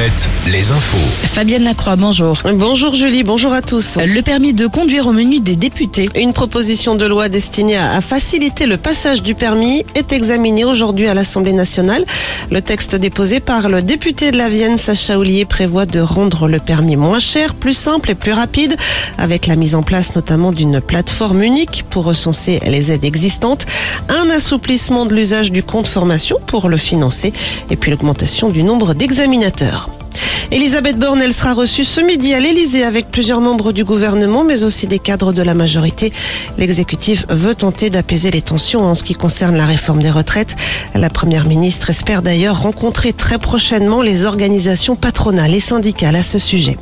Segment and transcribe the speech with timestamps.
[0.00, 0.96] Alouette, les infos.
[1.26, 2.38] Fabienne Lacroix, bonjour.
[2.54, 3.98] Bonjour Julie, bonjour à tous.
[3.98, 6.08] Le permis de conduire au menu des députés.
[6.14, 11.12] Une proposition de loi destinée à faciliter le passage du permis est examinée aujourd'hui à
[11.12, 12.06] l'Assemblée nationale.
[12.50, 16.60] Le texte déposé par le député de la Vienne, Sacha Oulier, prévoit de rendre le
[16.60, 18.76] permis moins cher, plus simple et plus rapide,
[19.18, 23.66] avec la mise en place notamment d'une plateforme unique pour recenser les aides existantes,
[24.08, 27.34] un assouplissement de l'usage du compte formation pour le financer,
[27.68, 29.90] et puis l'augmentation du nombre d'examinateurs.
[30.52, 34.64] Elisabeth Borne, elle sera reçue ce midi à l'Elysée avec plusieurs membres du gouvernement, mais
[34.64, 36.12] aussi des cadres de la majorité.
[36.58, 40.56] L'exécutif veut tenter d'apaiser les tensions en ce qui concerne la réforme des retraites.
[40.96, 46.40] La première ministre espère d'ailleurs rencontrer très prochainement les organisations patronales et syndicales à ce
[46.40, 46.78] sujet.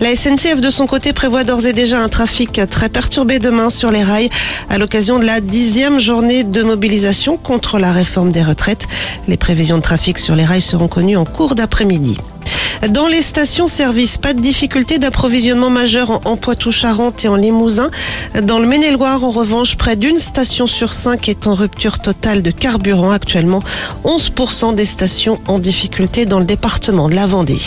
[0.00, 3.90] La SNCF de son côté prévoit d'ores et déjà un trafic très perturbé demain sur
[3.90, 4.30] les rails
[4.68, 8.86] à l'occasion de la dixième journée de mobilisation contre la réforme des retraites.
[9.26, 12.16] Les prévisions de trafic sur les rails seront connues en cours d'après-midi.
[12.88, 17.90] Dans les stations-service, pas de difficulté d'approvisionnement majeur en Poitou-Charentes et en Limousin.
[18.42, 22.50] Dans le Maine-et-Loire, en revanche, près d'une station sur cinq est en rupture totale de
[22.50, 23.62] carburant actuellement.
[24.04, 27.60] 11% des stations en difficulté dans le département de la Vendée.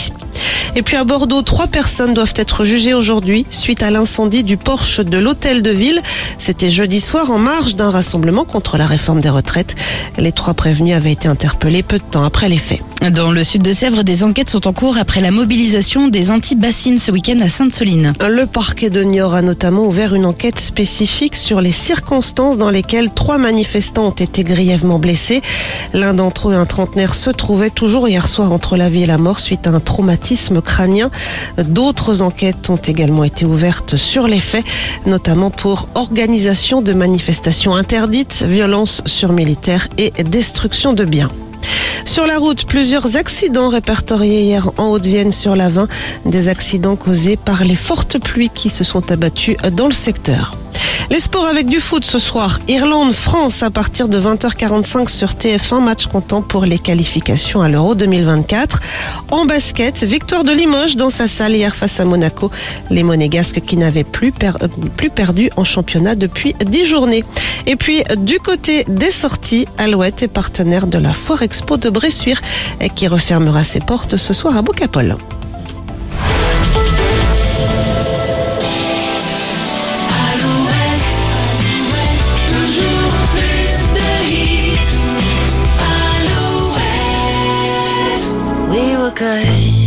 [0.74, 5.00] Et puis à Bordeaux, trois personnes doivent être jugées aujourd'hui suite à l'incendie du Porsche
[5.00, 6.02] de l'hôtel de ville.
[6.40, 9.76] C'était jeudi soir en marge d'un rassemblement contre la réforme des retraites.
[10.18, 12.80] Les trois prévenus avaient été interpellés peu de temps après les faits.
[13.12, 16.98] Dans le sud de Sèvres, des enquêtes sont en cours après la mobilisation des anti-bassines
[16.98, 18.14] ce week-end à Sainte-Soline.
[18.20, 23.10] Le parquet de Niort a notamment ouvert une enquête spécifique sur les circonstances dans lesquelles
[23.10, 25.42] trois manifestants ont été grièvement blessés.
[25.92, 29.18] L'un d'entre eux, un trentenaire, se trouvait toujours hier soir entre la vie et la
[29.18, 31.10] mort suite à un traumatisme crânien.
[31.58, 34.64] D'autres enquêtes ont également été ouvertes sur les faits,
[35.04, 41.30] notamment pour organisation de manifestations interdites, violence sur militaires et destruction de biens.
[42.04, 45.88] Sur la route, plusieurs accidents répertoriés hier en Haute-Vienne sur la 20,
[46.26, 50.56] des accidents causés par les fortes pluies qui se sont abattues dans le secteur.
[51.10, 52.60] Les sports avec du foot ce soir.
[52.68, 58.80] Irlande-France à partir de 20h45 sur TF1, match comptant pour les qualifications à l'Euro 2024.
[59.30, 62.50] En basket, victoire de Limoges dans sa salle hier face à Monaco.
[62.90, 67.24] Les Monégasques qui n'avaient plus, euh, perdu en championnat depuis 10 journées.
[67.66, 72.40] Et puis, du côté des sorties, Alouette est partenaire de la Foire Expo de Bressuire
[72.94, 75.16] qui refermera ses portes ce soir à Bocapol.
[89.14, 89.83] good.